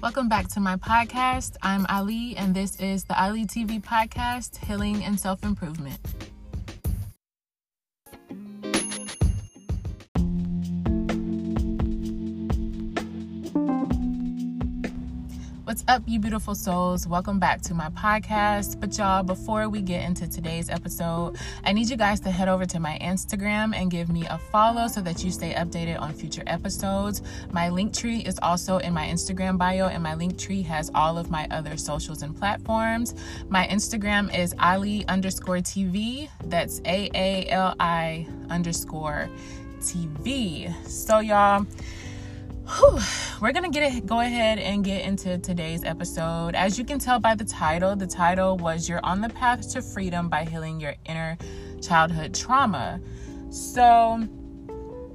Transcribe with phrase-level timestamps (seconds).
[0.00, 1.56] Welcome back to my podcast.
[1.60, 5.98] I'm Aali, and this is the Aali TV podcast, Healing and Self Improvement.
[15.88, 17.08] Up, you beautiful souls?
[17.08, 18.78] Welcome back to my podcast.
[18.78, 22.66] But, y'all, before we get into today's episode, I need you guys to head over
[22.66, 26.42] to my Instagram and give me a follow so that you stay updated on future
[26.46, 27.22] episodes.
[27.52, 31.48] My Linktree is also in my Instagram bio, and my Linktree has all of my
[31.50, 33.14] other socials and platforms.
[33.48, 36.28] My Instagram is Aali underscore TV.
[36.44, 39.30] That's A A L I underscore
[39.80, 40.70] TV.
[40.86, 41.66] So, y'all,
[42.76, 42.98] Whew.
[43.40, 46.54] We're gonna get it, go ahead and get into today's episode.
[46.54, 49.80] As you can tell by the title, the title was "You're on the Path to
[49.80, 51.38] Freedom by Healing Your Inner
[51.80, 53.00] Childhood Trauma."
[53.48, 54.28] So,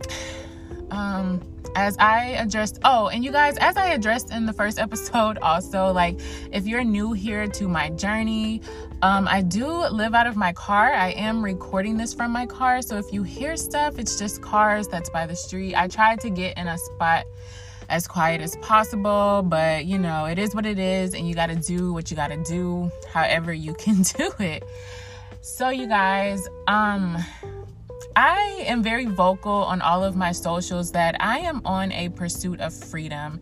[0.90, 1.42] um,
[1.76, 5.92] as I addressed, oh, and you guys, as I addressed in the first episode, also,
[5.92, 6.20] like,
[6.52, 8.62] if you're new here to my journey,
[9.02, 10.94] um, I do live out of my car.
[10.94, 12.82] I am recording this from my car.
[12.82, 15.76] So if you hear stuff, it's just cars that's by the street.
[15.76, 17.26] I tried to get in a spot
[17.90, 21.48] as quiet as possible, but you know, it is what it is, and you got
[21.48, 24.64] to do what you got to do, however you can do it.
[25.42, 27.18] So, you guys, um,
[28.16, 32.62] I am very vocal on all of my socials that I am on a pursuit
[32.62, 33.40] of freedom.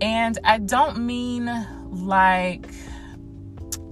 [0.00, 1.50] And I don't mean
[1.90, 2.68] like,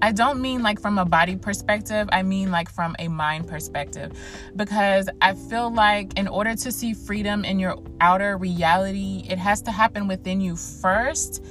[0.03, 4.13] I don't mean like from a body perspective, I mean like from a mind perspective.
[4.55, 9.63] Because I feel like in order to see freedom in your outer reality, it has
[9.63, 11.43] to happen within you first.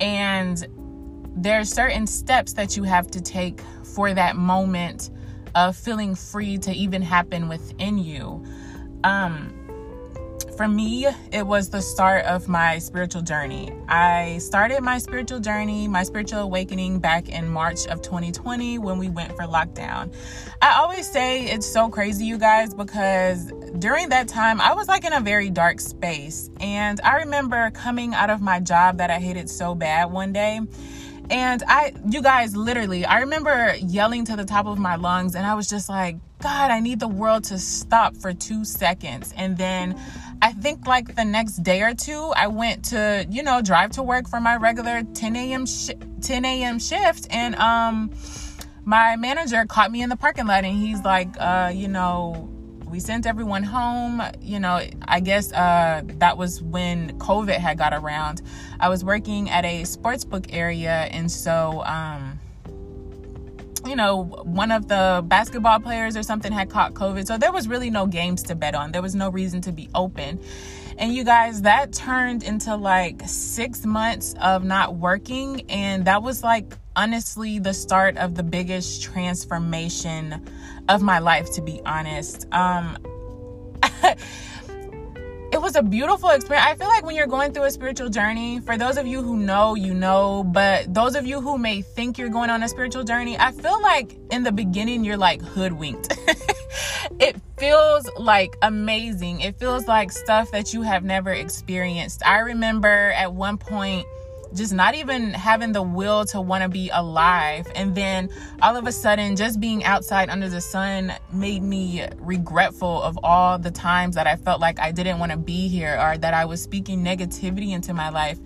[0.00, 0.66] And
[1.34, 5.10] there are certain steps that you have to take for that moment
[5.54, 8.44] of feeling free to even happen within you.
[9.04, 9.58] Um,
[10.58, 13.72] for me, it was the start of my spiritual journey.
[13.88, 19.08] I started my spiritual journey, my spiritual awakening back in March of 2020 when we
[19.08, 20.12] went for lockdown.
[20.60, 25.04] I always say it's so crazy, you guys, because during that time, I was like
[25.04, 26.50] in a very dark space.
[26.58, 30.60] And I remember coming out of my job that I hated so bad one day
[31.30, 35.46] and I, you guys, literally, I remember yelling to the top of my lungs, and
[35.46, 39.34] I was just like, God, I need the world to stop for two seconds.
[39.36, 40.00] And then
[40.40, 44.02] I think like the next day or two, I went to, you know, drive to
[44.02, 45.66] work for my regular 10 a.m.
[45.66, 45.90] Sh-
[46.22, 46.78] 10 a.m.
[46.78, 48.10] shift, and um,
[48.84, 52.48] my manager caught me in the parking lot, and he's like, uh, you know,
[52.90, 57.92] we sent everyone home you know i guess uh, that was when covid had got
[57.92, 58.42] around.
[58.80, 62.38] I was working at a sports book area and so um,
[63.86, 67.26] you know one of the basketball players or something had caught covid.
[67.26, 68.92] So there was really no games to bet on.
[68.92, 70.40] There was no reason to be open.
[70.98, 76.42] And you guys that turned into like six months of not working and that was
[76.42, 80.44] like honestly the start of the biggest transformation
[80.88, 82.98] of my life to be honest um
[85.52, 86.66] it was a beautiful experience.
[86.66, 89.36] I feel like when you're going through a spiritual journey, for those of you who
[89.36, 93.04] know, you know, but those of you who may think you're going on a spiritual
[93.04, 96.16] journey, I feel like in the beginning you're like hoodwinked.
[97.18, 99.40] it feels like amazing.
[99.40, 102.24] It feels like stuff that you have never experienced.
[102.26, 104.06] I remember at one point
[104.54, 107.66] just not even having the will to want to be alive.
[107.74, 108.30] And then
[108.62, 113.58] all of a sudden, just being outside under the sun made me regretful of all
[113.58, 116.44] the times that I felt like I didn't want to be here or that I
[116.44, 118.38] was speaking negativity into my life.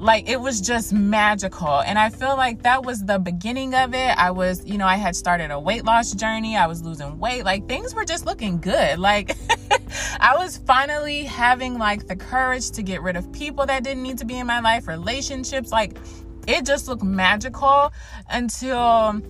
[0.00, 1.80] Like it was just magical.
[1.80, 4.18] And I feel like that was the beginning of it.
[4.18, 7.44] I was, you know, I had started a weight loss journey, I was losing weight.
[7.44, 8.98] Like things were just looking good.
[8.98, 9.36] Like,
[10.20, 14.16] I was finally having like the courage to get rid of people that didn't need
[14.18, 15.70] to be in my life, relationships.
[15.70, 15.98] Like
[16.46, 17.92] it just looked magical
[18.30, 19.20] until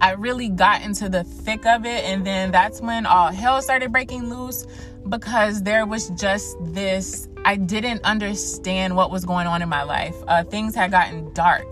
[0.00, 2.04] I really got into the thick of it.
[2.04, 4.66] And then that's when all hell started breaking loose
[5.08, 10.14] because there was just this, I didn't understand what was going on in my life.
[10.28, 11.66] Uh, things had gotten dark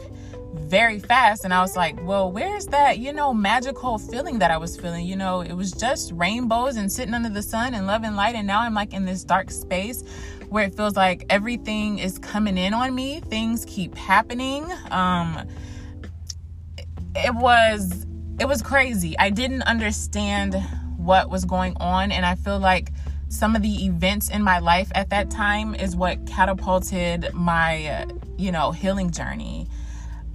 [0.53, 4.57] very fast and i was like well where's that you know magical feeling that i
[4.57, 5.07] was feeling?
[5.07, 8.35] You know it was just rainbows and sitting under the sun and love and light
[8.35, 10.03] and now i'm like in this dark space
[10.49, 13.21] where it feels like everything is coming in on me.
[13.21, 14.67] Things keep happening.
[14.91, 15.47] Um
[17.15, 18.07] it was
[18.39, 19.19] it was crazy.
[19.19, 20.57] I didn't understand
[20.97, 22.93] what was going on and i feel like
[23.31, 28.07] some of the events in my life at that time is what catapulted my
[28.37, 29.67] you know healing journey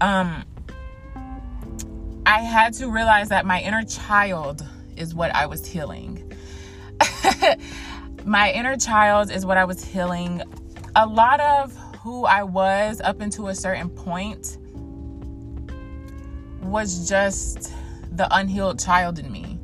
[0.02, 0.44] um,
[2.26, 4.66] I had to realize that my inner child
[4.98, 6.34] is what I was healing.
[8.26, 10.42] my inner child is what I was healing.
[10.96, 14.58] A lot of who I was up until a certain point
[16.62, 17.72] was just
[18.12, 19.55] the unhealed child in me.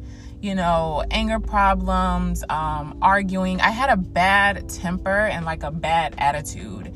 [0.41, 3.61] You know, anger problems, um, arguing.
[3.61, 6.93] I had a bad temper and like a bad attitude.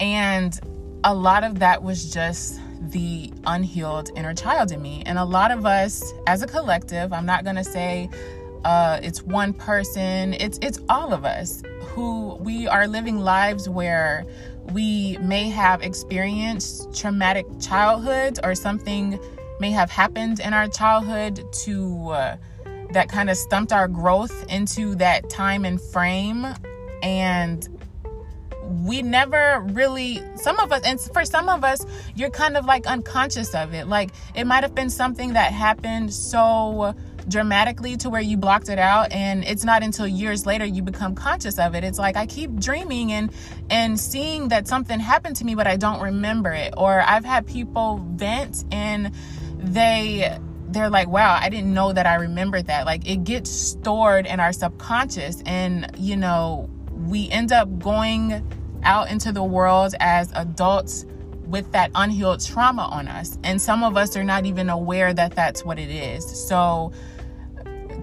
[0.00, 0.58] And
[1.04, 5.02] a lot of that was just the unhealed inner child in me.
[5.04, 8.08] And a lot of us as a collective, I'm not going to say
[8.64, 14.24] uh, it's one person, it's it's all of us who we are living lives where
[14.72, 19.18] we may have experienced traumatic childhoods or something
[19.58, 22.36] may have happened in our childhood to uh,
[22.92, 26.46] that kind of stumped our growth into that time and frame.
[27.02, 27.66] And
[28.70, 31.84] we never really some of us and for some of us
[32.14, 33.86] you're kind of like unconscious of it.
[33.88, 36.94] Like it might have been something that happened so
[37.28, 41.14] dramatically to where you blocked it out and it's not until years later you become
[41.14, 41.84] conscious of it.
[41.84, 43.32] It's like i keep dreaming and
[43.70, 46.74] and seeing that something happened to me but i don't remember it.
[46.76, 49.12] Or i've had people vent and
[49.58, 50.38] they
[50.72, 54.40] they're like wow i didn't know that i remembered that like it gets stored in
[54.40, 56.68] our subconscious and you know
[57.08, 58.44] we end up going
[58.82, 61.06] out into the world as adults
[61.50, 63.38] with that unhealed trauma on us.
[63.42, 66.24] And some of us are not even aware that that's what it is.
[66.24, 66.92] So,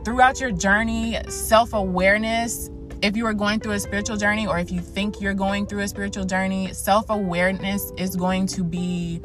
[0.04, 2.69] throughout your journey, self awareness,
[3.02, 5.81] if you are going through a spiritual journey or if you think you're going through
[5.81, 9.22] a spiritual journey, self awareness is going to be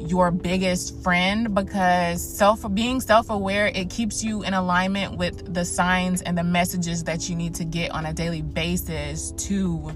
[0.00, 6.22] your biggest friend because self being self-aware it keeps you in alignment with the signs
[6.22, 9.92] and the messages that you need to get on a daily basis to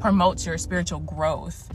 [0.00, 1.70] promote your spiritual growth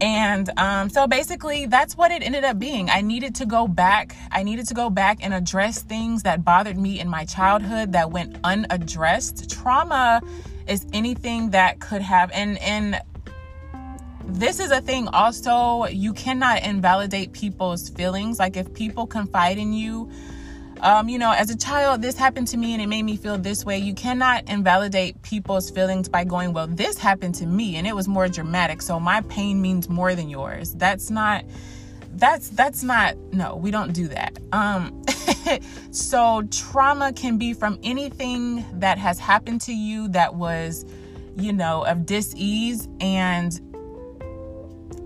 [0.00, 2.88] and um, so basically, that's what it ended up being.
[2.88, 4.14] I needed to go back.
[4.30, 8.12] I needed to go back and address things that bothered me in my childhood that
[8.12, 9.50] went unaddressed.
[9.50, 10.20] Trauma
[10.68, 13.00] is anything that could have, and and
[14.28, 15.86] this is a thing also.
[15.86, 18.38] You cannot invalidate people's feelings.
[18.38, 20.10] Like if people confide in you
[20.80, 23.36] um, you know, as a child, this happened to me and it made me feel
[23.38, 23.78] this way.
[23.78, 28.06] You cannot invalidate people's feelings by going, well, this happened to me and it was
[28.06, 28.82] more dramatic.
[28.82, 30.74] So my pain means more than yours.
[30.74, 31.44] That's not,
[32.14, 34.38] that's, that's not, no, we don't do that.
[34.52, 35.04] Um,
[35.90, 40.84] so trauma can be from anything that has happened to you that was,
[41.36, 43.60] you know, of dis-ease and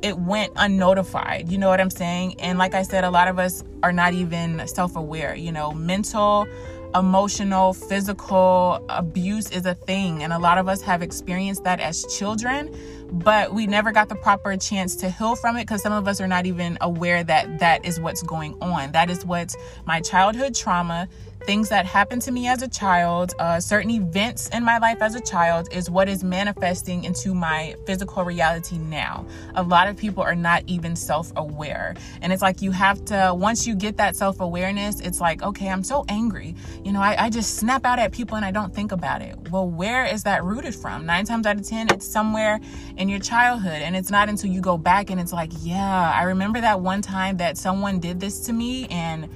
[0.03, 1.49] it went unnotified.
[1.49, 2.41] You know what I'm saying?
[2.41, 5.35] And like I said, a lot of us are not even self aware.
[5.35, 6.47] You know, mental,
[6.95, 10.23] emotional, physical abuse is a thing.
[10.23, 12.75] And a lot of us have experienced that as children,
[13.13, 16.21] but we never got the proper chance to heal from it because some of us
[16.21, 18.93] are not even aware that that is what's going on.
[18.93, 19.55] That is what
[19.87, 21.09] my childhood trauma
[21.45, 25.15] things that happened to me as a child, uh, certain events in my life as
[25.15, 29.27] a child, is what is manifesting into my physical reality now.
[29.55, 31.95] A lot of people are not even self aware.
[32.21, 35.69] And it's like you have to, once you get that self awareness, it's like, okay,
[35.69, 36.55] I'm so angry.
[36.85, 39.51] You know, I, I just snap out at people and I don't think about it.
[39.51, 41.07] Well, where is that rooted from?
[41.07, 42.61] Nine times out of 10, it's somewhere
[42.97, 43.83] in your childhood.
[43.83, 47.03] And it's not until you go back and it's like, yeah, I remember that one
[47.03, 49.29] time that someone did this to me and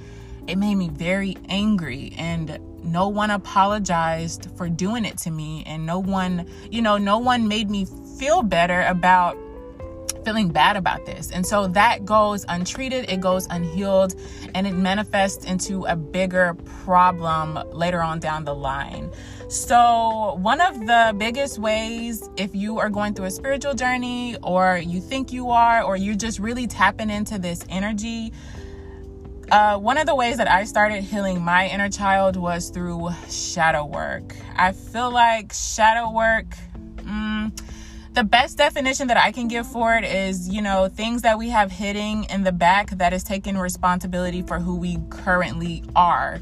[0.47, 5.85] it made me very angry and no one apologized for doing it to me and
[5.85, 7.85] no one you know no one made me
[8.17, 9.37] feel better about
[10.27, 11.31] feeling bad about this.
[11.31, 14.13] And so that goes untreated, it goes unhealed,
[14.53, 19.09] and it manifests into a bigger problem later on down the line.
[19.47, 24.77] So, one of the biggest ways, if you are going through a spiritual journey, or
[24.77, 28.33] you think you are, or you're just really tapping into this energy,
[29.51, 33.85] uh, one of the ways that I started healing my inner child was through shadow
[33.85, 34.35] work.
[34.55, 36.45] I feel like shadow work,
[36.97, 37.57] mm,
[38.13, 41.49] the best definition that I can give for it is, you know, things that we
[41.49, 46.39] have hidden in the back that is taking responsibility for who we currently are.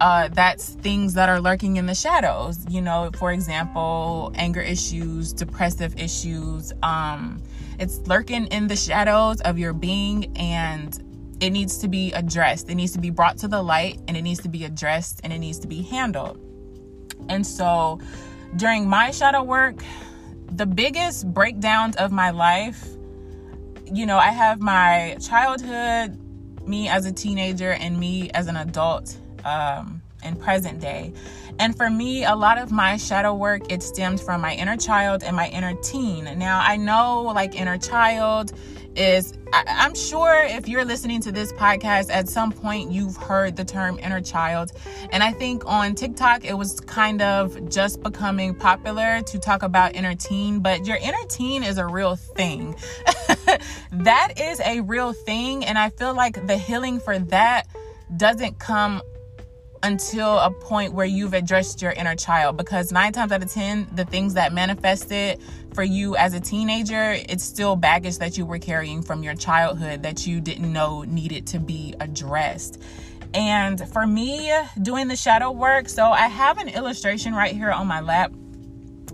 [0.00, 2.64] Uh, that's things that are lurking in the shadows.
[2.68, 6.72] You know, for example, anger issues, depressive issues.
[6.82, 7.42] Um,
[7.78, 10.98] it's lurking in the shadows of your being and
[11.40, 12.68] it needs to be addressed.
[12.68, 15.32] It needs to be brought to the light and it needs to be addressed and
[15.32, 16.38] it needs to be handled.
[17.28, 18.00] And so
[18.56, 19.82] during my shadow work,
[20.52, 22.84] the biggest breakdowns of my life,
[23.92, 26.18] you know, I have my childhood,
[26.66, 31.12] me as a teenager, and me as an adult um, in present day.
[31.58, 35.22] And for me, a lot of my shadow work, it stemmed from my inner child
[35.22, 36.24] and my inner teen.
[36.38, 38.52] Now, I know like inner child
[38.96, 43.56] is I, I'm sure if you're listening to this podcast at some point you've heard
[43.56, 44.72] the term inner child.
[45.10, 49.94] And I think on TikTok it was kind of just becoming popular to talk about
[49.94, 52.76] inner teen, but your inner teen is a real thing.
[53.92, 55.64] that is a real thing.
[55.64, 57.66] And I feel like the healing for that
[58.16, 59.02] doesn't come
[59.82, 63.86] until a point where you've addressed your inner child because nine times out of ten
[63.94, 65.38] the things that manifested
[65.74, 70.02] for you as a teenager it's still baggage that you were carrying from your childhood
[70.02, 72.82] that you didn't know needed to be addressed
[73.32, 77.86] and for me doing the shadow work so i have an illustration right here on
[77.86, 78.32] my lap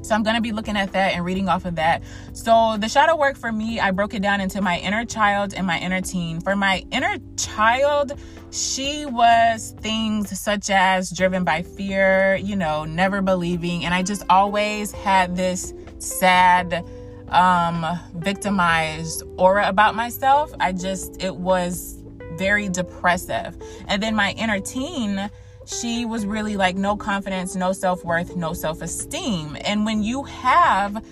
[0.07, 2.03] so I'm going to be looking at that and reading off of that.
[2.33, 5.67] So the shadow work for me, I broke it down into my inner child and
[5.67, 6.41] my inner teen.
[6.41, 8.13] For my inner child,
[8.51, 13.85] she was things such as driven by fear, you know, never believing.
[13.85, 16.85] And I just always had this sad,
[17.29, 17.85] um,
[18.15, 20.53] victimized aura about myself.
[20.61, 22.03] I just, it was
[22.37, 23.57] very depressive.
[23.89, 25.31] And then my inner teen,
[25.67, 29.57] she was really like no confidence, no self worth, no self esteem.
[29.65, 31.05] And when you have,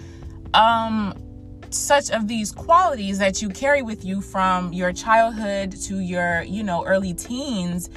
[0.54, 1.14] um,
[1.74, 6.62] such of these qualities that you carry with you from your childhood to your, you
[6.62, 7.90] know, early teens,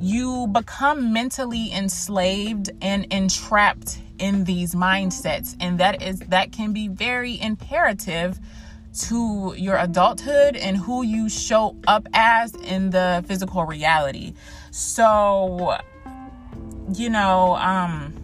[0.00, 5.56] you become mentally enslaved and entrapped in these mindsets.
[5.60, 8.38] And that is that can be very imperative
[8.92, 14.34] to your adulthood and who you show up as in the physical reality.
[14.70, 15.76] So,
[16.92, 18.19] you know, um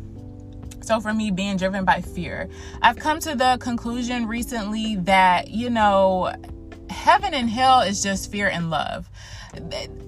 [0.87, 2.49] so for me, being driven by fear,
[2.81, 6.33] I've come to the conclusion recently that, you know,
[6.89, 9.11] heaven and hell is just fear and love.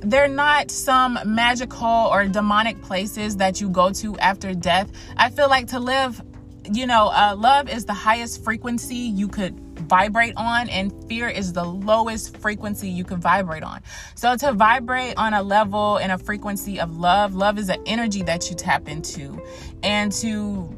[0.00, 4.90] They're not some magical or demonic places that you go to after death.
[5.16, 6.22] I feel like to live,
[6.70, 11.52] you know, uh, love is the highest frequency you could vibrate on, and fear is
[11.52, 13.80] the lowest frequency you can vibrate on.
[14.14, 18.22] So, to vibrate on a level and a frequency of love, love is an energy
[18.22, 19.42] that you tap into.
[19.82, 20.76] And to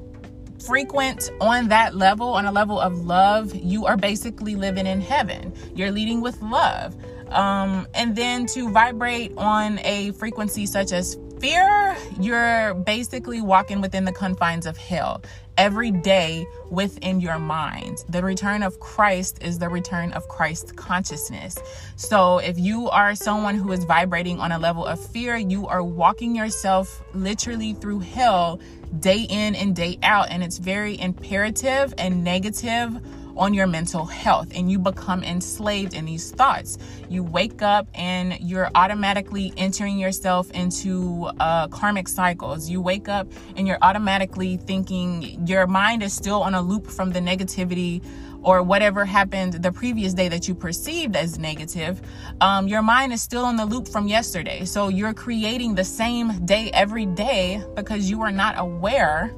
[0.65, 5.53] frequent on that level, on a level of love, you are basically living in heaven.
[5.75, 6.97] You're leading with love.
[7.31, 14.05] Um, and then to vibrate on a frequency such as fear, you're basically walking within
[14.05, 15.23] the confines of hell
[15.57, 18.05] every day within your mind.
[18.09, 21.59] The return of Christ is the return of Christ consciousness.
[21.97, 25.83] So if you are someone who is vibrating on a level of fear, you are
[25.83, 28.61] walking yourself literally through hell
[28.99, 30.31] day in and day out.
[30.31, 33.01] And it's very imperative and negative
[33.37, 36.79] on your mental health and you become enslaved in these thoughts.
[37.09, 42.69] You wake up and you're automatically entering yourself into uh, karmic cycles.
[42.69, 47.11] You wake up and you're automatically thinking your mind is still on a loop from
[47.13, 48.03] the negativity
[48.43, 52.01] or whatever happened the previous day that you perceived as negative,
[52.41, 54.65] um, your mind is still on the loop from yesterday.
[54.65, 59.35] So you're creating the same day every day because you are not aware,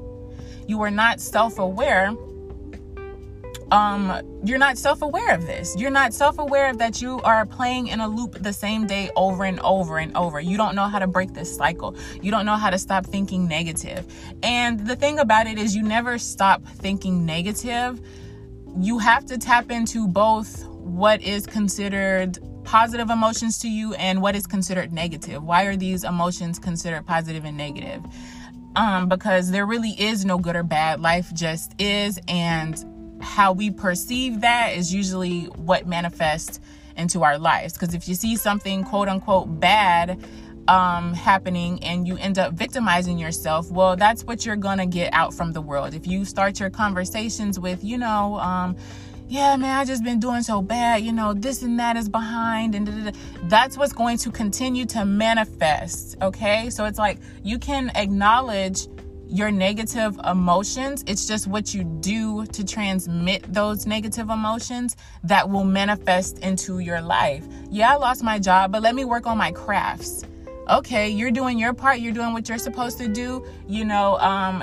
[0.66, 2.14] you are not self aware
[3.72, 5.74] um, you're not self-aware of this.
[5.78, 9.44] You're not self-aware of that you are playing in a loop the same day over
[9.44, 10.38] and over and over.
[10.40, 11.96] You don't know how to break this cycle.
[12.20, 14.04] You don't know how to stop thinking negative.
[14.42, 17.98] And the thing about it is you never stop thinking negative.
[18.76, 24.36] You have to tap into both what is considered positive emotions to you and what
[24.36, 25.42] is considered negative.
[25.42, 28.04] Why are these emotions considered positive and negative?
[28.76, 31.00] Um, because there really is no good or bad.
[31.00, 32.18] Life just is.
[32.28, 32.84] And
[33.22, 36.60] how we perceive that is usually what manifests
[36.96, 37.72] into our lives.
[37.72, 40.22] Because if you see something quote unquote bad
[40.68, 45.32] um, happening and you end up victimizing yourself, well, that's what you're gonna get out
[45.34, 45.94] from the world.
[45.94, 48.76] If you start your conversations with, you know, um,
[49.28, 52.74] yeah, man, I just been doing so bad, you know, this and that is behind,
[52.74, 56.16] and that's what's going to continue to manifest.
[56.20, 58.88] Okay, so it's like you can acknowledge
[59.32, 61.02] your negative emotions.
[61.06, 67.00] It's just what you do to transmit those negative emotions that will manifest into your
[67.00, 67.42] life.
[67.70, 70.24] Yeah, I lost my job, but let me work on my crafts.
[70.68, 73.44] Okay, you're doing your part, you're doing what you're supposed to do.
[73.66, 74.62] You know, um,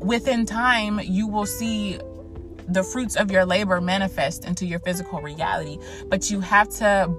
[0.00, 2.00] within time, you will see
[2.68, 5.78] the fruits of your labor manifest into your physical reality.
[6.08, 7.12] But you have to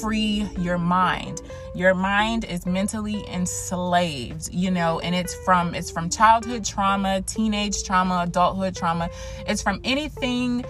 [0.00, 1.42] free your mind.
[1.74, 7.82] Your mind is mentally enslaved, you know, and it's from it's from childhood trauma, teenage
[7.82, 9.10] trauma, adulthood trauma.
[9.46, 10.64] It's from anything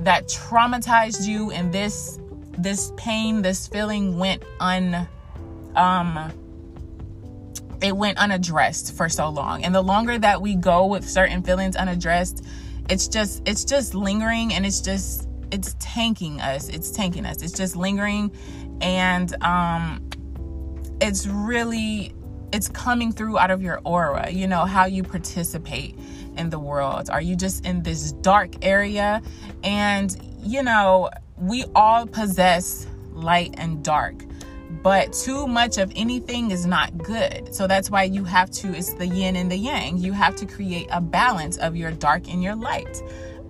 [0.00, 2.18] that traumatized you and this
[2.58, 5.08] this pain, this feeling went un
[5.76, 6.32] um
[7.80, 9.64] it went unaddressed for so long.
[9.64, 12.44] And the longer that we go with certain feelings unaddressed,
[12.88, 16.68] it's just it's just lingering and it's just it's tanking us.
[16.68, 17.42] It's tanking us.
[17.42, 18.30] It's just lingering
[18.80, 20.08] and um
[21.00, 22.14] it's really
[22.52, 25.98] it's coming through out of your aura, you know, how you participate
[26.36, 27.10] in the world.
[27.10, 29.22] Are you just in this dark area?
[29.62, 34.22] And you know, we all possess light and dark
[34.82, 37.54] but too much of anything is not good.
[37.54, 39.98] So that's why you have to, it's the yin and the yang.
[39.98, 43.02] You have to create a balance of your dark and your light.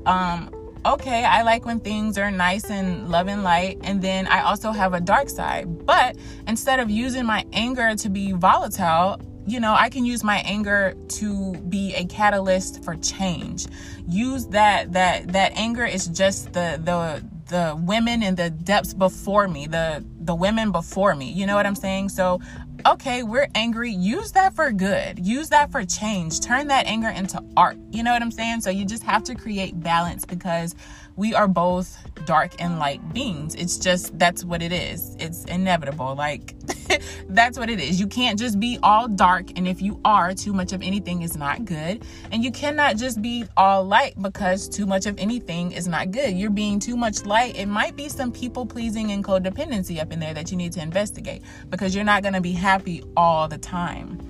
[0.06, 0.50] Um,
[0.87, 3.78] okay, I like when things are nice and love and light.
[3.82, 5.87] And then I also have a dark side.
[5.87, 10.38] But instead of using my anger to be volatile, you know, I can use my
[10.44, 13.66] anger to be a catalyst for change.
[14.06, 19.48] Use that that that anger is just the the the women in the depths before
[19.48, 21.32] me, the the women before me.
[21.32, 22.10] You know what I'm saying?
[22.10, 22.40] So,
[22.86, 23.90] okay, we're angry.
[23.90, 25.26] Use that for good.
[25.26, 26.40] Use that for change.
[26.40, 27.78] Turn that anger into art.
[27.90, 28.60] You know what I'm saying?
[28.60, 30.74] So you just have to create balance because
[31.18, 33.56] we are both dark and light beings.
[33.56, 35.16] It's just that's what it is.
[35.18, 36.14] It's inevitable.
[36.14, 36.54] Like
[37.28, 37.98] that's what it is.
[37.98, 41.37] You can't just be all dark and if you are, too much of anything is
[41.37, 42.04] not good.
[42.30, 46.37] And you cannot just be all light because too much of anything is not good.
[46.37, 47.56] You're being too much light.
[47.56, 50.80] It might be some people pleasing and codependency up in there that you need to
[50.80, 54.20] investigate because you're not going to be happy all the time.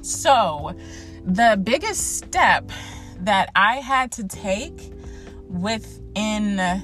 [0.00, 0.74] So,
[1.26, 2.70] the biggest step
[3.20, 4.92] that I had to take
[6.16, 6.82] within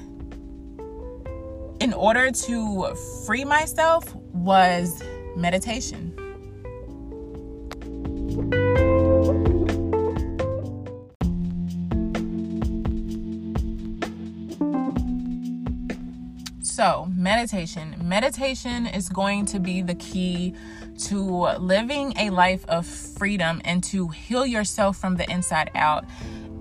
[1.79, 5.01] in order to free myself was
[5.35, 6.11] meditation.
[16.61, 17.95] So, meditation.
[18.01, 20.55] Meditation is going to be the key
[21.05, 21.17] to
[21.59, 26.05] living a life of freedom and to heal yourself from the inside out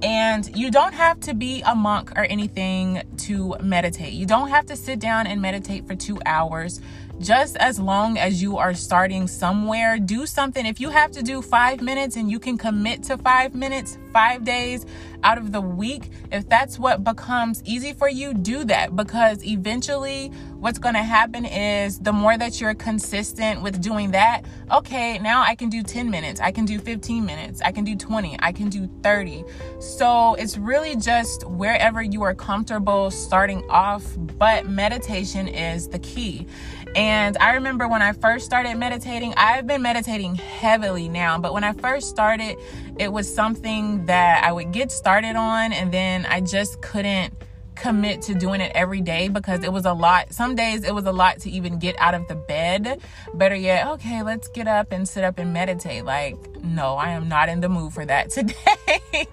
[0.03, 4.13] and you don't have to be a monk or anything to meditate.
[4.13, 6.81] You don't have to sit down and meditate for two hours.
[7.23, 10.67] Just as long as you are starting somewhere, do something.
[10.67, 14.45] If you have to do five minutes and you can commit to five minutes, five
[14.45, 14.85] days
[15.23, 20.33] out of the week, if that's what becomes easy for you, do that because eventually
[20.59, 25.43] what's going to happen is the more that you're consistent with doing that, okay, now
[25.43, 28.51] I can do 10 minutes, I can do 15 minutes, I can do 20, I
[28.51, 29.45] can do 30.
[29.79, 36.49] So it's really just wherever you are comfortable starting off, but meditation is the key.
[36.95, 41.65] And I remember when I first started meditating, I've been meditating heavily now, but when
[41.65, 42.57] I first started,
[42.99, 47.35] it was something that I would get started on and then I just couldn't
[47.75, 50.33] commit to doing it every day because it was a lot.
[50.33, 53.01] Some days it was a lot to even get out of the bed.
[53.35, 56.05] Better yet, okay, let's get up and sit up and meditate.
[56.05, 59.27] Like, no, I am not in the mood for that today.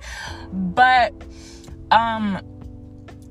[0.51, 1.13] but
[1.91, 2.39] um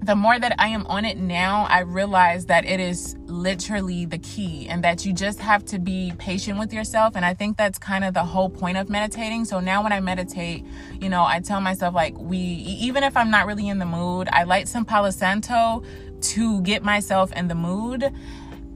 [0.00, 4.18] the more that I am on it now, I realize that it is literally the
[4.18, 7.16] key and that you just have to be patient with yourself.
[7.16, 9.44] And I think that's kind of the whole point of meditating.
[9.44, 10.64] So now when I meditate,
[11.00, 14.28] you know, I tell myself, like, we, even if I'm not really in the mood,
[14.32, 15.82] I light some Palo Santo
[16.20, 18.12] to get myself in the mood.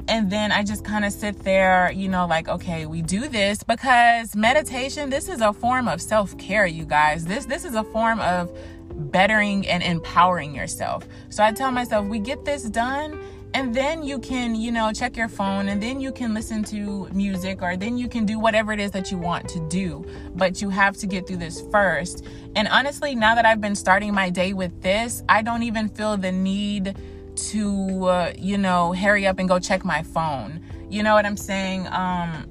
[0.09, 3.63] And then I just kind of sit there, you know, like, okay, we do this
[3.63, 7.25] because meditation, this is a form of self care, you guys.
[7.25, 8.51] This, this is a form of
[8.95, 11.07] bettering and empowering yourself.
[11.29, 13.19] So I tell myself, we get this done
[13.55, 17.09] and then you can, you know, check your phone and then you can listen to
[17.13, 20.05] music or then you can do whatever it is that you want to do.
[20.35, 22.25] But you have to get through this first.
[22.57, 26.17] And honestly, now that I've been starting my day with this, I don't even feel
[26.17, 26.97] the need
[27.35, 30.65] to, uh, you know, hurry up and go check my phone.
[30.89, 31.87] You know what I'm saying?
[31.89, 32.49] Um,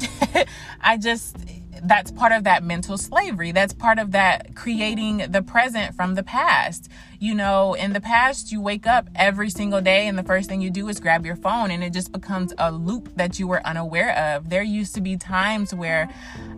[0.80, 1.36] I just
[1.82, 3.50] that's part of that mental slavery.
[3.50, 6.88] That's part of that creating the present from the past.
[7.18, 10.60] You know, in the past, you wake up every single day and the first thing
[10.60, 13.64] you do is grab your phone and it just becomes a loop that you were
[13.66, 14.48] unaware of.
[14.48, 16.08] There used to be times where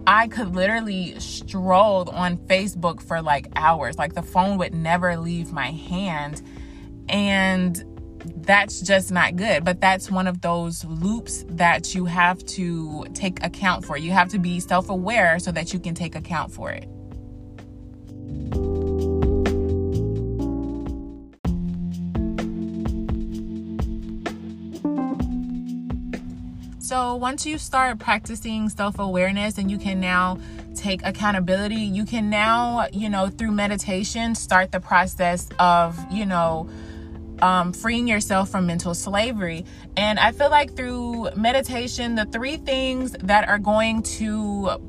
[0.07, 3.97] I could literally stroll on Facebook for like hours.
[3.97, 6.43] Like the phone would never leave my hand.
[7.09, 7.83] And
[8.25, 9.65] that's just not good.
[9.65, 13.97] But that's one of those loops that you have to take account for.
[13.97, 16.89] You have to be self aware so that you can take account for it.
[26.85, 30.39] So, once you start practicing self awareness and you can now
[30.75, 36.69] take accountability, you can now, you know, through meditation, start the process of, you know,
[37.41, 39.65] um, freeing yourself from mental slavery.
[39.97, 44.81] And I feel like through meditation, the three things that are going to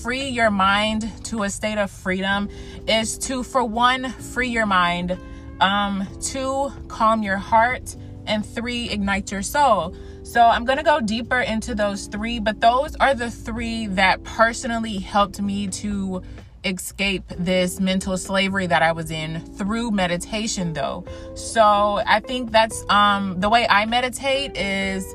[0.00, 2.48] free your mind to a state of freedom
[2.86, 5.18] is to, for one, free your mind
[5.60, 9.96] um, two, calm your heart, and three, ignite your soul.
[10.22, 14.24] So I'm going to go deeper into those three, but those are the three that
[14.24, 16.22] personally helped me to
[16.66, 21.04] escape this mental slavery that I was in through meditation though.
[21.34, 21.62] So
[22.06, 25.14] I think that's um the way I meditate is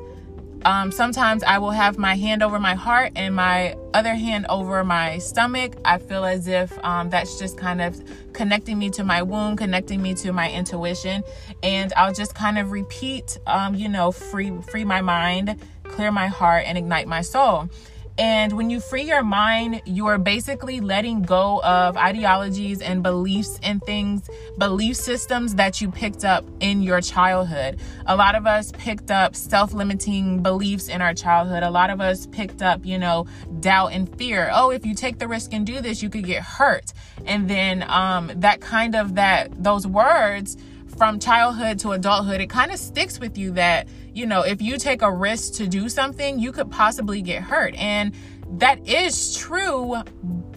[0.64, 4.84] um, sometimes I will have my hand over my heart and my other hand over
[4.84, 5.76] my stomach.
[5.84, 8.00] I feel as if um, that's just kind of
[8.32, 11.24] connecting me to my womb, connecting me to my intuition,
[11.62, 16.28] and I'll just kind of repeat, um, you know, free free my mind, clear my
[16.28, 17.68] heart, and ignite my soul.
[18.18, 23.58] And when you free your mind, you are basically letting go of ideologies and beliefs
[23.62, 27.80] and things, belief systems that you picked up in your childhood.
[28.06, 31.62] A lot of us picked up self limiting beliefs in our childhood.
[31.62, 33.26] A lot of us picked up, you know,
[33.60, 34.50] doubt and fear.
[34.52, 36.92] Oh, if you take the risk and do this, you could get hurt.
[37.24, 40.56] And then um, that kind of that, those words
[40.96, 44.78] from childhood to adulthood, it kind of sticks with you that, you know, if you
[44.78, 47.74] take a risk to do something, you could possibly get hurt.
[47.76, 48.14] And
[48.58, 50.02] that is true.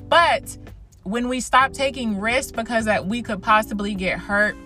[0.09, 0.57] But
[1.03, 4.57] when we stop taking risks because that we could possibly get hurt,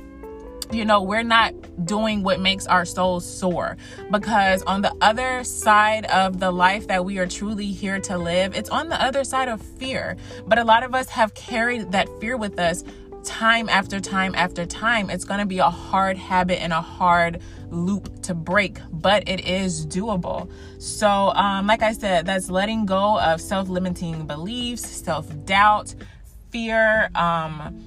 [0.71, 1.53] you know, we're not
[1.85, 3.77] doing what makes our souls soar.
[4.11, 8.55] Because on the other side of the life that we are truly here to live,
[8.55, 10.15] it's on the other side of fear.
[10.47, 12.83] But a lot of us have carried that fear with us
[13.23, 17.41] time after time after time, it's going to be a hard habit and a hard
[17.71, 20.51] loop to break, but it is doable.
[20.79, 25.93] So, um, like I said, that's letting go of self limiting beliefs, self doubt,
[26.51, 27.85] fear, um,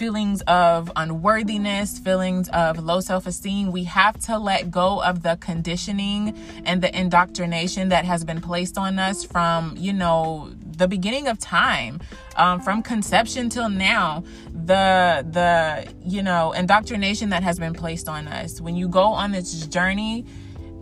[0.00, 3.70] feelings of unworthiness, feelings of low self esteem.
[3.70, 8.78] We have to let go of the conditioning and the indoctrination that has been placed
[8.78, 12.00] on us from, you know, the beginning of time
[12.36, 14.24] um, from conception till now
[14.66, 18.60] the the you know indoctrination that has been placed on us.
[18.60, 20.24] When you go on this journey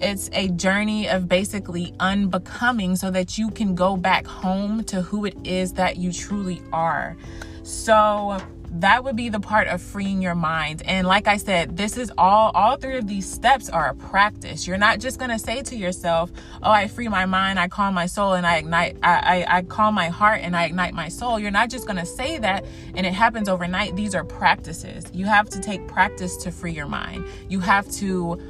[0.00, 5.24] it's a journey of basically unbecoming so that you can go back home to who
[5.24, 7.16] it is that you truly are.
[7.64, 8.38] So
[8.70, 10.82] that would be the part of freeing your mind.
[10.84, 14.66] And like i said this is all all three of these steps are a practice.
[14.66, 16.30] You're not just going to say to yourself
[16.62, 19.62] oh i free my mind i calm my soul and i ignite I, I i
[19.62, 21.38] calm my heart and i ignite my soul.
[21.38, 23.96] You're not just going to say that and it happens overnight.
[23.96, 25.04] These are practices.
[25.12, 27.24] You have to take practice to free your mind.
[27.48, 28.40] You have to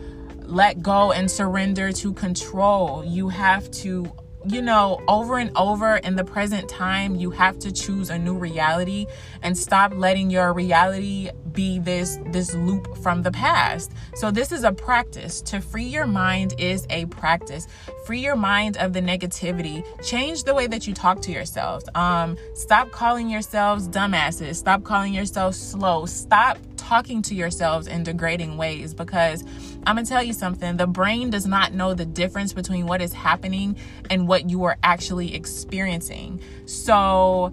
[0.49, 3.05] let go and surrender to control.
[3.05, 4.11] You have to
[4.47, 8.37] you know, over and over in the present time, you have to choose a new
[8.37, 9.07] reality
[9.43, 13.93] and stop letting your reality be this this loop from the past.
[14.15, 15.41] So this is a practice.
[15.43, 17.67] To free your mind is a practice.
[18.07, 19.85] Free your mind of the negativity.
[20.05, 21.85] Change the way that you talk to yourselves.
[21.95, 24.57] Um, stop calling yourselves dumbasses.
[24.57, 26.07] Stop calling yourself slow.
[26.07, 29.45] Stop talking to yourselves in degrading ways because
[29.87, 33.13] I'm gonna tell you something the brain does not know the difference between what is
[33.13, 33.77] happening
[34.09, 36.41] and what you are actually experiencing.
[36.65, 37.53] So,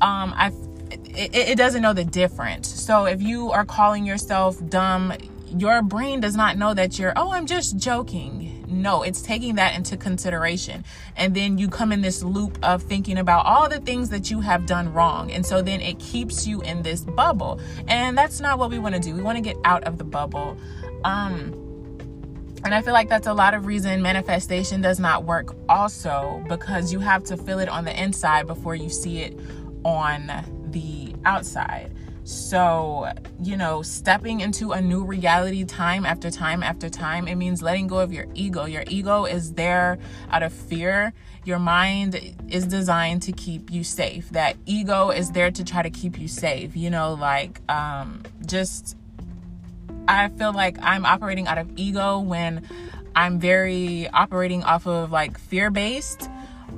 [0.00, 0.52] um, I
[0.90, 2.66] it, it doesn't know the difference.
[2.66, 5.12] So if you are calling yourself dumb,
[5.56, 9.74] your brain does not know that you're, oh, I'm just joking no, it's taking that
[9.74, 10.84] into consideration.
[11.16, 14.40] And then you come in this loop of thinking about all the things that you
[14.40, 15.30] have done wrong.
[15.32, 17.60] And so then it keeps you in this bubble.
[17.86, 19.14] And that's not what we want to do.
[19.14, 20.56] We want to get out of the bubble.
[21.04, 21.52] Um,
[22.64, 26.92] and I feel like that's a lot of reason manifestation does not work also because
[26.92, 29.38] you have to feel it on the inside before you see it
[29.84, 30.30] on
[30.70, 31.92] the outside.
[32.28, 33.10] So,
[33.42, 37.86] you know, stepping into a new reality time after time after time, it means letting
[37.86, 38.66] go of your ego.
[38.66, 39.98] Your ego is there
[40.30, 41.14] out of fear.
[41.46, 44.28] Your mind is designed to keep you safe.
[44.32, 46.76] That ego is there to try to keep you safe.
[46.76, 48.94] You know, like um just
[50.06, 52.68] I feel like I'm operating out of ego when
[53.16, 56.28] I'm very operating off of like fear based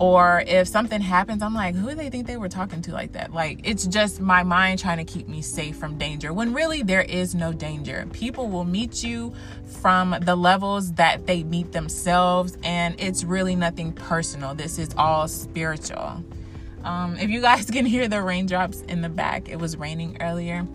[0.01, 3.13] or if something happens, I'm like, who do they think they were talking to like
[3.13, 3.35] that?
[3.35, 7.03] Like, it's just my mind trying to keep me safe from danger when really there
[7.03, 8.09] is no danger.
[8.15, 9.35] People will meet you
[9.83, 14.55] from the levels that they meet themselves, and it's really nothing personal.
[14.55, 16.25] This is all spiritual.
[16.83, 20.67] Um, if you guys can hear the raindrops in the back, it was raining earlier.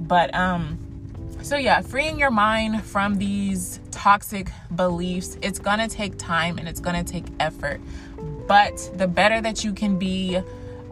[0.00, 0.80] But, um,
[1.42, 6.80] so yeah, freeing your mind from these toxic beliefs, it's gonna take time and it's
[6.80, 7.80] gonna take effort.
[8.46, 10.40] But the better that you can be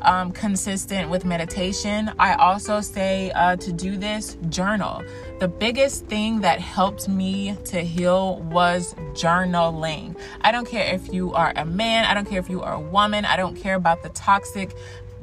[0.02, 5.02] um, consistent with meditation, I also say uh, to do this, journal.
[5.38, 10.16] The biggest thing that helped me to heal was journaling.
[10.40, 12.80] I don't care if you are a man, I don't care if you are a
[12.80, 14.74] woman, I don't care about the toxic,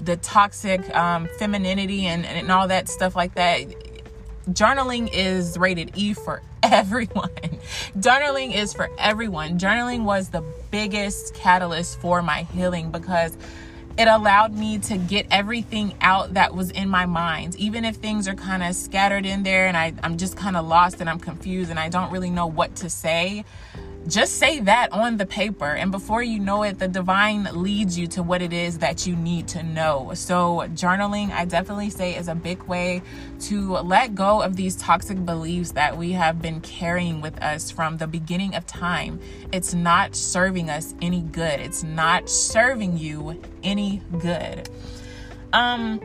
[0.04, 3.89] the toxic um, femininity and, and all that stuff like that
[4.54, 7.30] journaling is rated E for everyone.
[7.98, 9.58] journaling is for everyone.
[9.60, 13.38] Journaling was the biggest catalyst for my healing because
[13.98, 18.30] it allowed me to get everything out that was in my mind even if things
[18.30, 21.20] are kind of scattered in there and I, i'm just kind of lost and i'm
[21.20, 23.44] confused and i don't really know what to say
[24.08, 28.08] just say that on the paper and before you know it the divine leads you
[28.08, 30.12] to what it is that you need to know.
[30.16, 33.02] So journaling i definitely say is a big way
[33.42, 37.98] to let go of these toxic beliefs that we have been carrying with us from
[37.98, 39.20] the beginning of time.
[39.52, 41.60] It's not serving us any good.
[41.60, 44.70] It's not serving you any good.
[45.54, 46.00] Um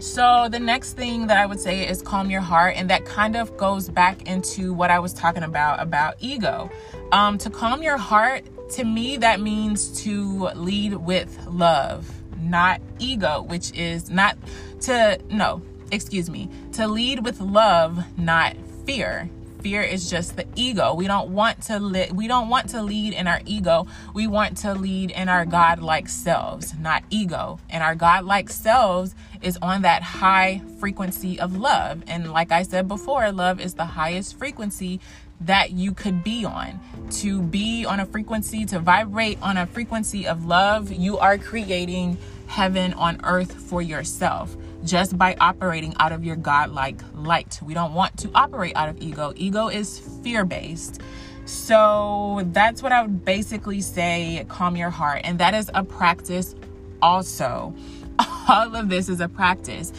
[0.00, 3.34] so, the next thing that I would say is calm your heart, and that kind
[3.34, 6.70] of goes back into what I was talking about about ego.
[7.10, 13.42] Um, to calm your heart, to me, that means to lead with love, not ego,
[13.42, 14.36] which is not
[14.82, 19.30] to, no, excuse me, to lead with love, not fear.
[19.62, 20.94] Fear is just the ego.
[20.94, 23.88] We don't want to li- we don't want to lead in our ego.
[24.14, 27.58] We want to lead in our god-like selves not ego.
[27.68, 32.04] And our god-like selves is on that high frequency of love.
[32.06, 35.00] And like i said before love is the highest frequency
[35.40, 36.80] that you could be on.
[37.10, 42.18] To be on a frequency, to vibrate on a frequency of love, you are creating
[42.46, 47.60] heaven on earth for yourself just by operating out of your godlike light.
[47.62, 49.32] We don't want to operate out of ego.
[49.36, 51.00] Ego is fear based.
[51.44, 55.22] So that's what I would basically say calm your heart.
[55.24, 56.54] And that is a practice
[57.00, 57.74] also.
[58.48, 59.92] All of this is a practice.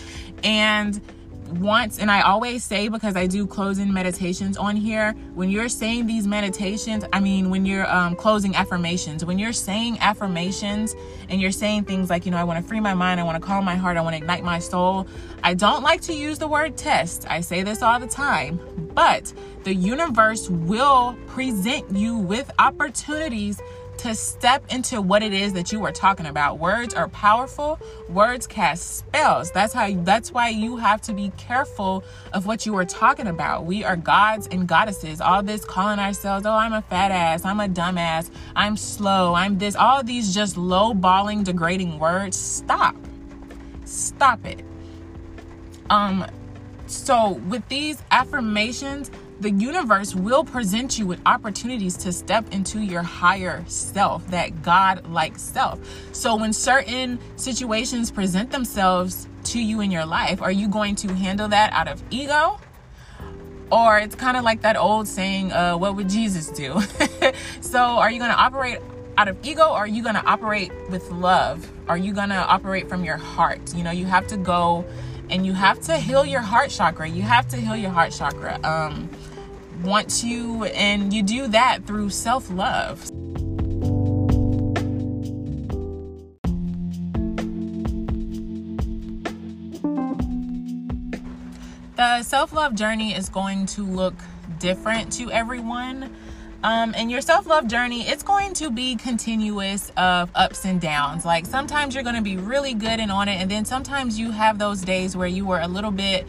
[0.44, 1.02] And
[1.52, 6.06] once and I always say because I do closing meditations on here, when you're saying
[6.06, 10.96] these meditations, I mean when you're um, closing affirmations, when you're saying affirmations
[11.30, 13.42] and you're saying things like, you know, I want to free my mind, I want
[13.42, 15.08] to calm my heart, I want to ignite my soul.
[15.44, 17.26] I don't like to use the word test.
[17.30, 18.60] I say this all the time,
[18.94, 19.34] but
[19.64, 23.60] the universe will present you with opportunities
[24.00, 26.58] to step into what it is that you are talking about.
[26.58, 27.78] Words are powerful.
[28.08, 29.52] Words cast spells.
[29.52, 33.66] That's how that's why you have to be careful of what you are talking about.
[33.66, 35.20] We are gods and goddesses.
[35.20, 37.44] All this calling ourselves, "Oh, I'm a fat ass.
[37.44, 38.30] I'm a dumbass.
[38.56, 39.34] I'm slow.
[39.34, 42.38] I'm this." All these just low-balling degrading words.
[42.38, 42.96] Stop.
[43.84, 44.64] Stop it.
[45.90, 46.26] Um
[46.88, 53.04] so with these affirmations, the universe will present you with opportunities to step into your
[53.04, 55.80] higher self, that God like self.
[56.12, 61.14] So, when certain situations present themselves to you in your life, are you going to
[61.14, 62.60] handle that out of ego?
[63.72, 66.82] Or it's kind of like that old saying, uh, what would Jesus do?
[67.62, 68.80] so, are you going to operate
[69.18, 71.70] out of ego or are you going to operate with love?
[71.88, 73.76] Are you going to operate from your heart?
[73.76, 74.86] You know, you have to go
[75.30, 77.08] and you have to heal your heart chakra.
[77.08, 78.60] You have to heal your heart chakra.
[78.64, 79.10] Um,
[79.84, 83.10] want to, and you do that through self love.
[91.96, 94.16] The self love journey is going to look
[94.60, 96.16] different to everyone.
[96.64, 101.26] Um, and your self love journey, it's going to be continuous of ups and downs.
[101.26, 104.32] Like sometimes you're going to be really good and on it, and then sometimes you
[104.32, 106.28] have those days where you were a little bit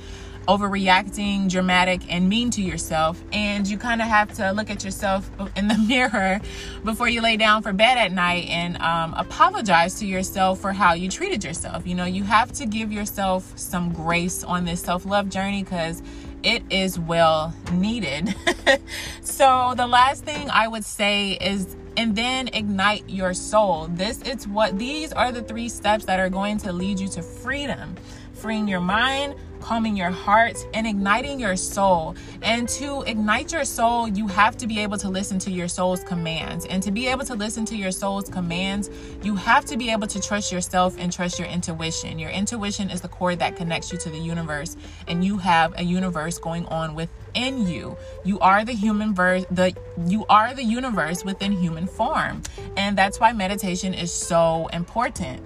[0.51, 3.23] overreacting, dramatic, and mean to yourself.
[3.33, 6.41] And you kind of have to look at yourself in the mirror
[6.85, 10.95] before you lay down for bed at night and um, apologize to yourself for how
[10.95, 11.87] you treated yourself.
[11.87, 16.03] You know, you have to give yourself some grace on this self love journey because
[16.43, 18.35] it is well needed.
[19.21, 23.87] so, the last thing I would say is and then ignite your soul.
[23.89, 27.23] This is what these are the three steps that are going to lead you to
[27.23, 27.95] freedom.
[28.33, 32.17] Freeing your mind, calming your heart, and igniting your soul.
[32.43, 36.03] And to ignite your soul, you have to be able to listen to your soul's
[36.05, 36.67] commands.
[36.67, 38.91] And to be able to listen to your soul's commands,
[39.23, 42.19] you have to be able to trust yourself and trust your intuition.
[42.19, 45.83] Your intuition is the cord that connects you to the universe, and you have a
[45.83, 47.97] universe going on within you.
[48.25, 49.75] You are the human verse, the
[50.07, 52.43] you are the universe within human form.
[52.77, 55.43] And that's why meditation is so important.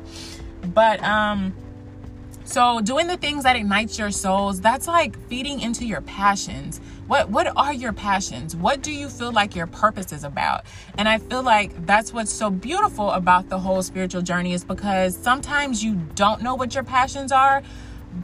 [0.74, 1.55] But um
[2.44, 6.80] so doing the things that ignite your souls, that's like feeding into your passions.
[7.07, 8.54] What what are your passions?
[8.54, 10.64] What do you feel like your purpose is about?
[10.98, 15.16] And I feel like that's what's so beautiful about the whole spiritual journey is because
[15.16, 17.62] sometimes you don't know what your passions are,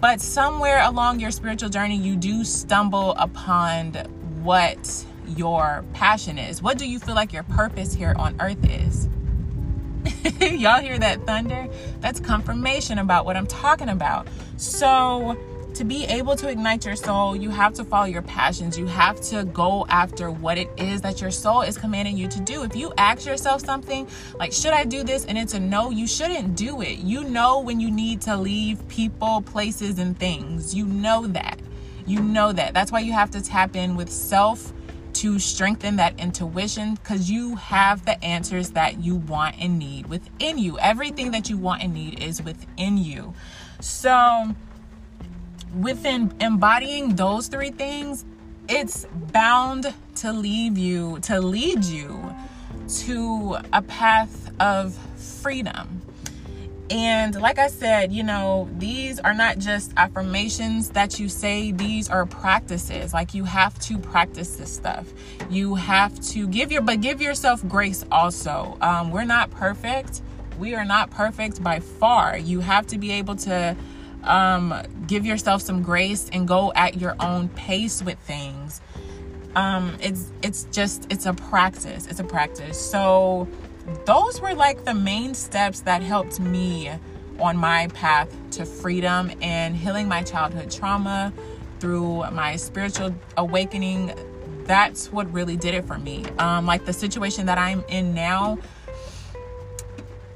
[0.01, 3.95] but somewhere along your spiritual journey you do stumble upon
[4.43, 5.05] what
[5.37, 6.63] your passion is.
[6.63, 9.09] What do you feel like your purpose here on earth is?
[10.41, 11.69] Y'all hear that thunder?
[12.01, 14.29] That's confirmation about what I'm talking about.
[14.57, 15.39] So,
[15.75, 18.79] to be able to ignite your soul, you have to follow your passions.
[18.79, 22.41] You have to go after what it is that your soul is commanding you to
[22.41, 22.65] do.
[22.65, 24.09] If you ask yourself something
[24.39, 25.25] like, should I do this?
[25.27, 26.99] And it's a no, you shouldn't do it.
[26.99, 30.75] You know when you need to leave people, places, and things.
[30.75, 31.61] You know that.
[32.07, 32.75] You know that.
[32.75, 34.73] That's why you have to tap in with self
[35.21, 40.57] to strengthen that intuition because you have the answers that you want and need within
[40.57, 40.79] you.
[40.79, 43.35] Everything that you want and need is within you.
[43.81, 44.55] So,
[45.79, 48.25] within embodying those three things,
[48.67, 52.35] it's bound to leave you, to lead you
[53.01, 56.01] to a path of freedom.
[56.91, 62.09] And like I said, you know, these are not just affirmations that you say, these
[62.09, 63.15] are practices.
[63.15, 65.07] Like you have to practice this stuff.
[65.49, 68.77] You have to give your, but give yourself grace also.
[68.81, 70.21] Um, we're not perfect.
[70.59, 72.37] We are not perfect by far.
[72.37, 73.77] You have to be able to
[74.25, 74.75] um,
[75.07, 78.81] give yourself some grace and go at your own pace with things.
[79.55, 82.07] Um, it's it's just it's a practice.
[82.07, 82.81] It's a practice.
[82.81, 83.49] So
[84.05, 86.91] those were like the main steps that helped me
[87.39, 91.33] on my path to freedom and healing my childhood trauma
[91.79, 94.13] through my spiritual awakening.
[94.65, 96.25] That's what really did it for me.
[96.39, 98.59] Um, like the situation that I'm in now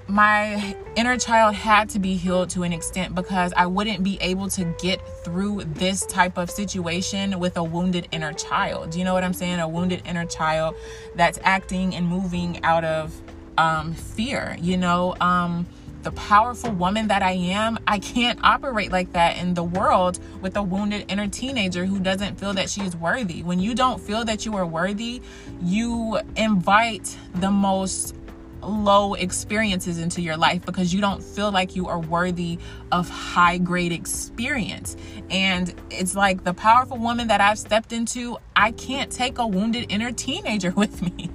[0.07, 4.49] my inner child had to be healed to an extent because I wouldn't be able
[4.51, 8.91] to get through this type of situation with a wounded inner child.
[8.91, 9.61] Do You know what I'm saying?
[9.61, 10.77] A wounded inner child
[11.15, 13.19] that's acting and moving out of
[13.59, 15.15] um, fear, you know?
[15.21, 15.67] Um,
[16.05, 20.55] the powerful woman that I am, I can't operate like that in the world with
[20.57, 23.43] a wounded inner teenager who doesn't feel that she's worthy.
[23.43, 25.23] When you don't feel that you are worthy,
[25.63, 28.15] you invite the most
[28.69, 32.59] low experiences into your life because you don't feel like you are worthy
[32.93, 34.97] of high grade experience.
[35.31, 39.87] And it's like the powerful woman that I've stepped into, I can't take a wounded
[39.91, 41.31] inner teenager with me.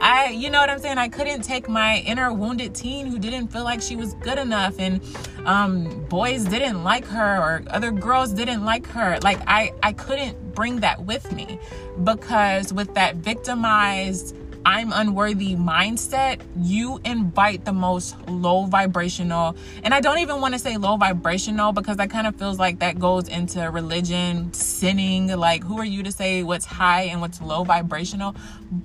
[0.00, 0.98] I, you know what I'm saying?
[0.98, 4.78] I couldn't take my inner wounded teen who didn't feel like she was good enough
[4.78, 5.00] and
[5.44, 9.18] um, boys didn't like her or other girls didn't like her.
[9.22, 11.60] Like I, I couldn't bring that with me
[12.02, 14.34] because with that victimized
[14.66, 20.58] I'm unworthy mindset, you invite the most low vibrational, and I don't even want to
[20.58, 25.28] say low vibrational because that kind of feels like that goes into religion, sinning.
[25.28, 28.34] Like, who are you to say what's high and what's low vibrational?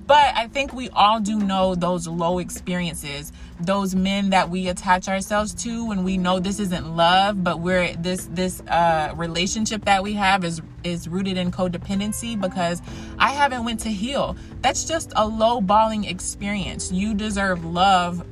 [0.06, 3.32] But I think we all do know those low experiences,
[3.66, 7.94] those men that we attach ourselves to when we know this isn't love, but we're
[7.96, 12.82] this this uh relationship that we have is is rooted in codependency because
[13.18, 14.36] I haven't went to heal.
[14.60, 16.90] That's just a low balling experience.
[16.92, 18.26] You deserve love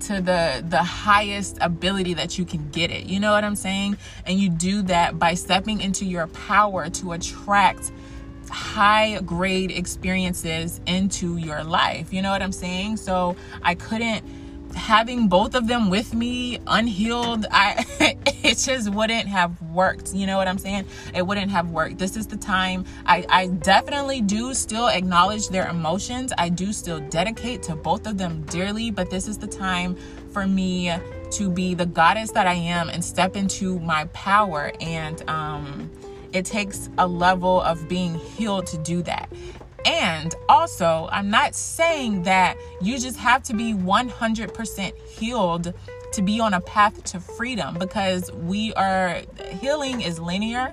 [0.00, 3.06] to the the highest ability that you can get it.
[3.06, 3.96] You know what I'm saying?
[4.26, 7.90] And you do that by stepping into your power to attract
[8.48, 12.12] high grade experiences into your life.
[12.12, 12.98] You know what I'm saying?
[12.98, 14.24] So I couldn't
[14.76, 17.84] having both of them with me unhealed i
[18.44, 22.16] it just wouldn't have worked you know what i'm saying it wouldn't have worked this
[22.16, 27.62] is the time i i definitely do still acknowledge their emotions i do still dedicate
[27.62, 29.96] to both of them dearly but this is the time
[30.30, 30.92] for me
[31.30, 35.90] to be the goddess that i am and step into my power and um
[36.36, 39.32] it takes a level of being healed to do that.
[39.86, 45.72] And also, I'm not saying that you just have to be 100% healed
[46.12, 49.22] to be on a path to freedom because we are
[49.60, 50.72] healing is linear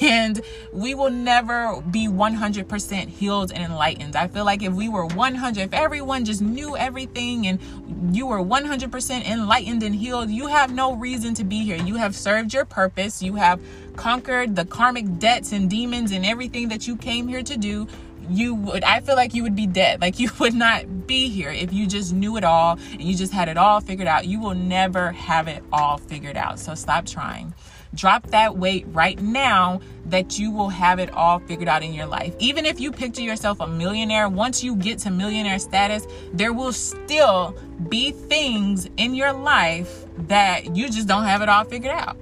[0.00, 0.40] and
[0.72, 4.16] we will never be 100% healed and enlightened.
[4.16, 7.58] I feel like if we were 100 if everyone just knew everything and
[8.14, 11.76] you were 100% enlightened and healed, you have no reason to be here.
[11.76, 13.22] You have served your purpose.
[13.22, 13.60] You have
[13.96, 17.86] conquered the karmic debts and demons and everything that you came here to do
[18.30, 20.00] you would i feel like you would be dead.
[20.00, 23.32] Like you would not be here if you just knew it all and you just
[23.32, 24.26] had it all figured out.
[24.26, 26.58] You will never have it all figured out.
[26.58, 27.54] So stop trying.
[27.94, 32.06] Drop that weight right now that you will have it all figured out in your
[32.06, 32.34] life.
[32.40, 36.72] Even if you picture yourself a millionaire once you get to millionaire status there will
[36.72, 37.56] still
[37.88, 42.16] be things in your life that you just don't have it all figured out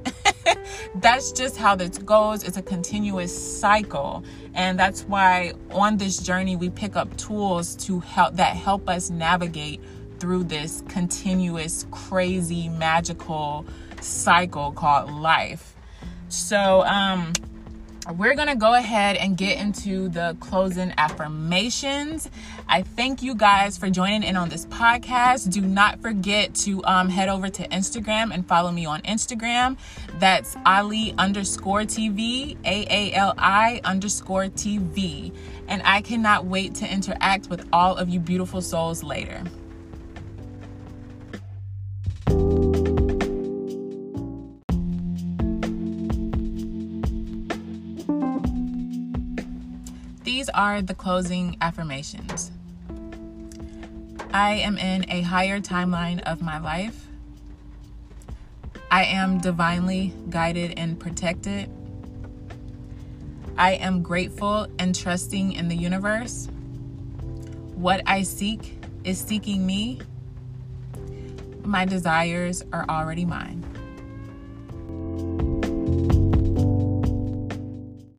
[0.96, 2.42] that's just how this goes.
[2.44, 4.24] It's a continuous cycle.
[4.54, 9.10] And that's why on this journey we pick up tools to help that help us
[9.10, 9.80] navigate
[10.18, 13.66] through this continuous crazy magical
[14.00, 15.74] cycle called life.
[16.28, 17.32] So um
[18.10, 22.28] we're to go ahead and get into the closing affirmations.
[22.68, 25.52] I thank you guys for joining in on this podcast.
[25.52, 29.76] Do not forget to um, head over to Instagram and follow me on Instagram.
[30.18, 35.32] That's Aali underscore TV, A A L I underscore TV.
[35.68, 39.44] And I cannot wait to interact with all of you beautiful souls later.
[50.54, 52.50] Are the closing affirmations.
[54.32, 57.06] I am in a higher timeline of my life.
[58.90, 61.70] I am divinely guided and protected.
[63.56, 66.48] I am grateful and trusting in the universe.
[67.74, 70.00] What I seek is seeking me.
[71.64, 73.64] My desires are already mine.